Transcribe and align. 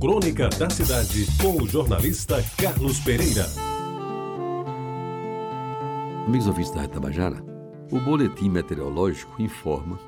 Crônica 0.00 0.48
da 0.48 0.70
Cidade, 0.70 1.26
com 1.42 1.62
o 1.62 1.68
jornalista 1.68 2.42
Carlos 2.56 2.98
Pereira. 3.00 3.44
Amigos 6.26 6.46
ouvintes 6.46 6.70
da 6.70 6.80
Retabajara, 6.80 7.44
o 7.92 8.00
boletim 8.00 8.48
meteorológico 8.48 9.42
informa 9.42 9.98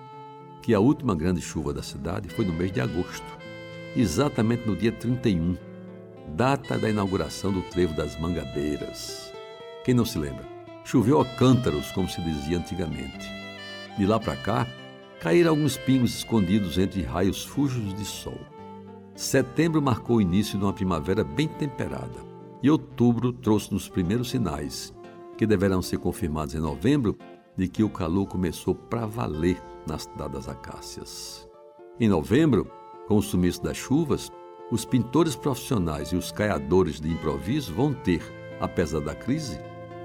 que 0.62 0.72
a 0.72 0.80
última 0.80 1.14
grande 1.14 1.42
chuva 1.42 1.74
da 1.74 1.82
cidade 1.82 2.30
foi 2.30 2.46
no 2.46 2.54
mês 2.54 2.72
de 2.72 2.80
agosto, 2.80 3.26
exatamente 3.94 4.66
no 4.66 4.74
dia 4.74 4.92
31, 4.92 5.58
data 6.28 6.78
da 6.78 6.88
inauguração 6.88 7.52
do 7.52 7.60
trevo 7.60 7.92
das 7.92 8.18
Mangabeiras. 8.18 9.30
Quem 9.84 9.92
não 9.92 10.06
se 10.06 10.16
lembra? 10.16 10.48
Choveu 10.86 11.20
a 11.20 11.26
cântaros, 11.36 11.92
como 11.92 12.08
se 12.08 12.18
dizia 12.22 12.56
antigamente. 12.56 13.28
De 13.98 14.06
lá 14.06 14.18
para 14.18 14.36
cá, 14.36 14.66
caíram 15.20 15.50
alguns 15.50 15.76
pingos 15.76 16.14
escondidos 16.14 16.78
entre 16.78 17.02
raios 17.02 17.44
fujos 17.44 17.92
de 17.92 18.06
sol. 18.06 18.40
Setembro 19.22 19.80
marcou 19.80 20.16
o 20.16 20.20
início 20.20 20.58
de 20.58 20.64
uma 20.64 20.72
primavera 20.72 21.22
bem 21.22 21.46
temperada, 21.46 22.18
e 22.60 22.68
outubro 22.68 23.32
trouxe 23.32 23.72
nos 23.72 23.88
primeiros 23.88 24.30
sinais, 24.30 24.92
que 25.38 25.46
deverão 25.46 25.80
ser 25.80 25.98
confirmados 25.98 26.56
em 26.56 26.58
novembro, 26.58 27.16
de 27.56 27.68
que 27.68 27.84
o 27.84 27.88
calor 27.88 28.26
começou 28.26 28.74
para 28.74 29.06
valer 29.06 29.62
na 29.86 29.96
cidade 29.96 30.32
das 30.32 30.48
acácias. 30.48 31.48
Em 32.00 32.08
novembro, 32.08 32.68
com 33.06 33.16
o 33.16 33.22
sumiço 33.22 33.62
das 33.62 33.76
chuvas, 33.76 34.28
os 34.72 34.84
pintores 34.84 35.36
profissionais 35.36 36.08
e 36.08 36.16
os 36.16 36.32
caiadores 36.32 37.00
de 37.00 37.08
improviso 37.08 37.72
vão 37.72 37.94
ter, 37.94 38.20
apesar 38.60 39.00
da 39.00 39.14
crise, 39.14 39.56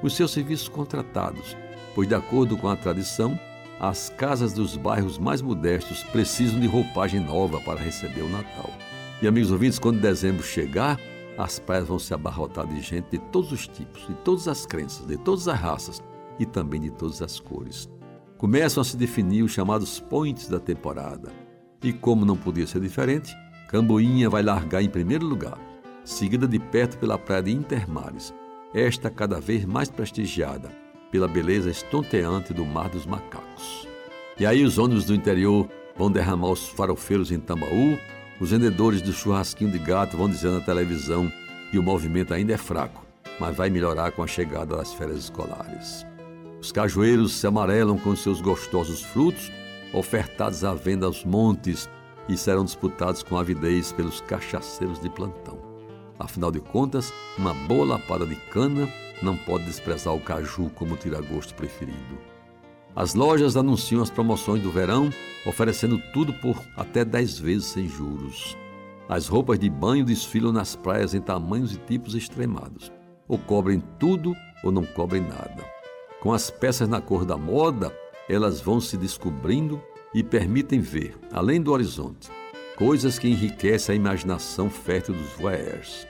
os 0.03 0.15
seus 0.15 0.29
serviços 0.29 0.69
contratados, 0.69 1.57
pois, 1.95 2.07
de 2.07 2.13
acordo 2.13 2.55
com 2.55 2.67
a 2.67 2.75
tradição, 2.75 3.37
as 3.79 4.09
casas 4.09 4.53
dos 4.53 4.77
bairros 4.77 5.17
mais 5.17 5.41
modestos 5.41 6.03
precisam 6.03 6.59
de 6.59 6.67
roupagem 6.67 7.19
nova 7.19 7.59
para 7.59 7.79
receber 7.79 8.21
o 8.21 8.29
Natal. 8.29 8.71
E, 9.21 9.27
amigos 9.27 9.51
ouvintes, 9.51 9.79
quando 9.79 9.99
dezembro 9.99 10.43
chegar, 10.43 10.99
as 11.37 11.57
praias 11.59 11.87
vão 11.87 11.97
se 11.97 12.13
abarrotar 12.13 12.67
de 12.67 12.81
gente 12.81 13.11
de 13.11 13.17
todos 13.17 13.51
os 13.51 13.67
tipos, 13.67 14.05
de 14.07 14.13
todas 14.15 14.47
as 14.47 14.65
crenças, 14.65 15.07
de 15.07 15.17
todas 15.17 15.47
as 15.47 15.59
raças 15.59 16.03
e 16.39 16.45
também 16.45 16.81
de 16.81 16.91
todas 16.91 17.21
as 17.21 17.39
cores. 17.39 17.89
Começam 18.37 18.81
a 18.81 18.83
se 18.83 18.95
definir 18.95 19.43
os 19.43 19.51
chamados 19.51 19.99
points 19.99 20.47
da 20.47 20.59
temporada. 20.59 21.31
E 21.83 21.91
como 21.91 22.25
não 22.25 22.37
podia 22.37 22.67
ser 22.67 22.79
diferente, 22.79 23.35
Camboinha 23.69 24.29
vai 24.29 24.43
largar 24.43 24.83
em 24.83 24.89
primeiro 24.89 25.25
lugar, 25.25 25.57
seguida 26.03 26.47
de 26.47 26.59
perto 26.59 26.97
pela 26.97 27.17
praia 27.17 27.43
de 27.43 27.51
Intermares, 27.51 28.33
esta 28.73 29.09
cada 29.09 29.39
vez 29.39 29.65
mais 29.65 29.89
prestigiada 29.89 30.69
pela 31.11 31.27
beleza 31.27 31.69
estonteante 31.69 32.53
do 32.53 32.65
Mar 32.65 32.89
dos 32.89 33.05
Macacos. 33.05 33.87
E 34.39 34.45
aí 34.45 34.63
os 34.63 34.77
ônibus 34.77 35.05
do 35.05 35.15
interior 35.15 35.67
vão 35.95 36.11
derramar 36.11 36.51
os 36.51 36.67
farofeiros 36.67 37.31
em 37.31 37.39
Tambaú, 37.39 37.97
os 38.39 38.51
vendedores 38.51 39.01
do 39.01 39.11
churrasquinho 39.11 39.71
de 39.71 39.79
gato 39.79 40.15
vão 40.15 40.29
dizer 40.29 40.51
na 40.51 40.61
televisão 40.61 41.31
que 41.71 41.79
o 41.79 41.83
movimento 41.83 42.33
ainda 42.33 42.53
é 42.53 42.57
fraco, 42.57 43.05
mas 43.39 43.55
vai 43.55 43.69
melhorar 43.69 44.11
com 44.11 44.23
a 44.23 44.27
chegada 44.27 44.77
das 44.77 44.93
férias 44.93 45.19
escolares. 45.19 46.05
Os 46.61 46.71
cajueiros 46.71 47.33
se 47.33 47.47
amarelam 47.47 47.97
com 47.97 48.15
seus 48.15 48.41
gostosos 48.41 49.01
frutos, 49.01 49.51
ofertados 49.93 50.63
à 50.63 50.73
venda 50.73 51.05
aos 51.05 51.23
montes 51.23 51.89
e 52.27 52.37
serão 52.37 52.65
disputados 52.65 53.23
com 53.23 53.37
avidez 53.37 53.91
pelos 53.91 54.21
cachaceiros 54.21 54.99
de 54.99 55.09
plantão. 55.09 55.57
Afinal 56.19 56.51
de 56.51 56.59
contas, 56.59 57.13
uma 57.37 57.53
boa 57.53 57.85
lapada 57.85 58.25
de 58.25 58.35
cana 58.35 58.87
não 59.21 59.37
pode 59.37 59.65
desprezar 59.65 60.13
o 60.13 60.19
caju 60.19 60.69
como 60.75 60.97
tira-gosto 60.97 61.53
preferido. 61.53 62.17
As 62.97 63.13
lojas 63.13 63.55
anunciam 63.55 64.01
as 64.01 64.09
promoções 64.09 64.63
do 64.63 64.71
verão, 64.71 65.13
oferecendo 65.45 66.01
tudo 66.11 66.33
por 66.33 66.59
até 66.75 67.05
10 67.05 67.37
vezes 67.37 67.67
sem 67.67 67.87
juros. 67.87 68.57
As 69.07 69.27
roupas 69.27 69.59
de 69.59 69.69
banho 69.69 70.03
desfilam 70.03 70.51
nas 70.51 70.75
praias 70.75 71.13
em 71.13 71.21
tamanhos 71.21 71.75
e 71.75 71.77
tipos 71.77 72.15
extremados. 72.15 72.91
Ou 73.27 73.37
cobrem 73.37 73.83
tudo 73.99 74.35
ou 74.63 74.71
não 74.71 74.83
cobrem 74.83 75.21
nada. 75.21 75.63
Com 76.21 76.33
as 76.33 76.49
peças 76.49 76.89
na 76.89 76.99
cor 76.99 77.23
da 77.23 77.37
moda, 77.37 77.95
elas 78.27 78.59
vão 78.59 78.81
se 78.81 78.97
descobrindo 78.97 79.79
e 80.11 80.23
permitem 80.23 80.79
ver, 80.79 81.15
além 81.31 81.61
do 81.61 81.71
horizonte, 81.73 82.31
coisas 82.79 83.19
que 83.19 83.27
enriquecem 83.27 83.93
a 83.93 83.95
imaginação 83.95 84.71
fértil 84.71 85.13
dos 85.13 85.33
voyeurs. 85.33 86.07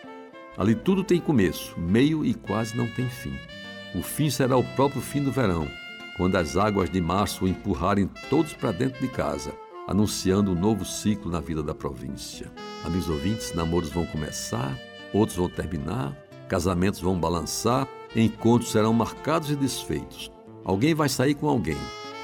Ali 0.57 0.73
tudo 0.73 1.03
tem 1.03 1.19
começo, 1.19 1.77
meio 1.77 2.23
e 2.23 2.33
quase 2.33 2.77
não 2.77 2.87
tem 2.87 3.09
fim. 3.09 3.33
O 3.93 4.01
fim 4.01 4.29
será 4.29 4.55
o 4.55 4.63
próprio 4.63 5.01
fim 5.01 5.21
do 5.21 5.33
verão, 5.33 5.67
quando 6.17 6.35
as 6.35 6.57
águas 6.57 6.89
de 6.89 6.99
março 6.99 7.47
empurrarem 7.47 8.09
todos 8.29 8.53
para 8.53 8.71
dentro 8.71 8.99
de 8.99 9.07
casa, 9.07 9.53
anunciando 9.87 10.51
um 10.51 10.59
novo 10.59 10.83
ciclo 10.83 11.31
na 11.31 11.39
vida 11.39 11.63
da 11.63 11.73
província. 11.73 12.51
Amigos 12.83 13.07
ouvintes, 13.07 13.53
namoros 13.53 13.91
vão 13.91 14.05
começar, 14.07 14.77
outros 15.13 15.37
vão 15.37 15.47
terminar, 15.47 16.17
casamentos 16.49 16.99
vão 16.99 17.17
balançar, 17.17 17.87
encontros 18.15 18.71
serão 18.71 18.91
marcados 18.93 19.51
e 19.51 19.55
desfeitos. 19.55 20.31
Alguém 20.65 20.93
vai 20.93 21.07
sair 21.07 21.35
com 21.35 21.47
alguém, 21.47 21.77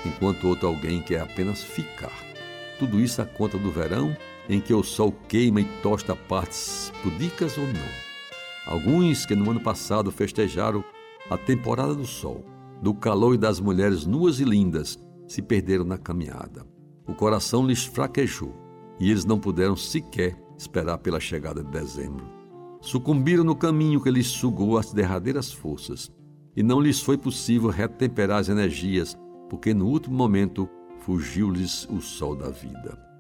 enquanto 0.05 0.47
outro 0.47 0.67
alguém 0.67 1.01
quer 1.01 1.21
apenas 1.21 1.61
ficar. 1.61 2.11
Tudo 2.79 2.99
isso 2.99 3.21
à 3.21 3.25
conta 3.25 3.57
do 3.57 3.71
verão 3.71 4.15
em 4.49 4.59
que 4.59 4.73
o 4.73 4.83
sol 4.83 5.13
queima 5.29 5.61
e 5.61 5.65
tosta 5.81 6.15
partes 6.15 6.91
pudicas 7.01 7.57
ou 7.57 7.65
não. 7.65 8.03
Alguns 8.65 9.25
que 9.25 9.35
no 9.35 9.49
ano 9.51 9.59
passado 9.59 10.11
festejaram 10.11 10.83
a 11.29 11.37
temporada 11.37 11.93
do 11.93 12.05
sol, 12.05 12.43
do 12.83 12.93
calor 12.93 13.33
e 13.33 13.37
das 13.37 13.59
mulheres 13.59 14.05
nuas 14.05 14.39
e 14.39 14.43
lindas, 14.43 14.99
se 15.27 15.41
perderam 15.41 15.85
na 15.85 15.97
caminhada. 15.97 16.65
O 17.07 17.15
coração 17.15 17.65
lhes 17.65 17.85
fraquejou 17.85 18.53
e 18.99 19.09
eles 19.09 19.25
não 19.25 19.39
puderam 19.39 19.75
sequer 19.75 20.37
esperar 20.57 20.99
pela 20.99 21.19
chegada 21.19 21.63
de 21.63 21.71
dezembro. 21.71 22.25
Sucumbiram 22.81 23.43
no 23.43 23.55
caminho 23.55 24.01
que 24.01 24.11
lhes 24.11 24.27
sugou 24.27 24.77
as 24.77 24.93
derradeiras 24.93 25.51
forças 25.51 26.11
e 26.55 26.61
não 26.61 26.79
lhes 26.79 27.01
foi 27.01 27.17
possível 27.17 27.69
retemperar 27.69 28.39
as 28.39 28.49
energias, 28.49 29.17
porque 29.49 29.73
no 29.73 29.87
último 29.87 30.15
momento 30.15 30.69
fugiu-lhes 30.99 31.87
o 31.89 32.01
sol 32.01 32.35
da 32.35 32.49
vida 32.49 33.13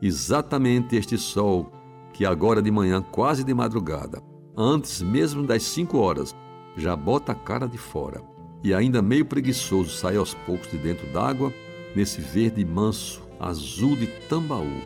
exatamente 0.00 0.96
este 0.96 1.18
sol 1.18 1.70
que 2.12 2.24
agora 2.24 2.62
de 2.62 2.70
manhã, 2.70 3.02
quase 3.02 3.44
de 3.44 3.54
madrugada, 3.54 4.22
antes 4.56 5.00
mesmo 5.02 5.46
das 5.46 5.62
cinco 5.62 5.98
horas, 5.98 6.34
já 6.76 6.96
bota 6.96 7.32
a 7.32 7.34
cara 7.34 7.68
de 7.68 7.78
fora 7.78 8.22
e 8.62 8.74
ainda 8.74 9.00
meio 9.00 9.24
preguiçoso 9.24 9.90
sai 9.90 10.16
aos 10.16 10.34
poucos 10.34 10.70
de 10.70 10.78
dentro 10.78 11.06
d'água, 11.08 11.52
nesse 11.94 12.20
verde 12.20 12.64
manso, 12.64 13.22
azul 13.38 13.96
de 13.96 14.06
Tambaú, 14.28 14.82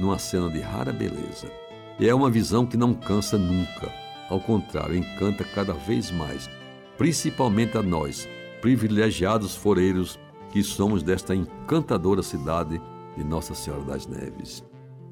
numa 0.00 0.18
cena 0.18 0.48
de 0.48 0.60
rara 0.60 0.92
beleza. 0.92 1.50
E 1.98 2.08
é 2.08 2.14
uma 2.14 2.30
visão 2.30 2.64
que 2.64 2.76
não 2.76 2.94
cansa 2.94 3.36
nunca, 3.36 3.92
ao 4.30 4.40
contrário, 4.40 4.96
encanta 4.96 5.44
cada 5.44 5.72
vez 5.72 6.10
mais, 6.10 6.48
principalmente 6.96 7.76
a 7.76 7.82
nós, 7.82 8.28
privilegiados 8.60 9.54
foreiros 9.54 10.18
que 10.50 10.62
somos 10.62 11.02
desta 11.02 11.34
encantadora 11.34 12.22
cidade 12.22 12.80
de 13.16 13.24
Nossa 13.24 13.54
Senhora 13.54 13.82
das 13.84 14.06
Neves. 14.06 14.64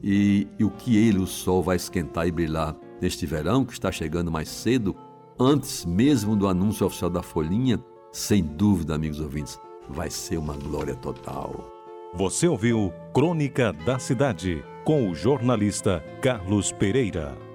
E, 0.03 0.47
e 0.59 0.65
o 0.65 0.71
que 0.71 0.97
ele, 0.97 1.19
o 1.19 1.27
sol, 1.27 1.63
vai 1.63 1.77
esquentar 1.77 2.27
e 2.27 2.33
brilhar 2.33 2.77
neste 3.01 3.27
verão 3.27 3.65
que 3.65 3.73
está 3.73 3.91
chegando 3.91 4.31
mais 4.31 4.49
cedo, 4.49 4.95
antes 5.39 5.85
mesmo 5.85 6.37
do 6.37 6.47
anúncio 6.47 6.87
oficial 6.87 7.11
da 7.11 7.23
folhinha, 7.23 7.83
sem 8.17 8.43
dúvida, 8.43 8.95
amigos 8.95 9.21
ouvintes, 9.21 9.61
vai 9.91 10.09
ser 10.09 10.39
uma 10.39 10.55
glória 10.55 10.97
total. 10.97 11.71
Você 12.15 12.49
ouviu 12.49 12.91
Crônica 13.13 13.75
da 13.85 13.99
Cidade 13.99 14.65
com 14.87 15.11
o 15.11 15.15
jornalista 15.15 16.03
Carlos 16.23 16.73
Pereira. 16.73 17.46